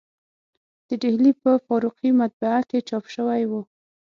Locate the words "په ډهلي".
0.85-1.31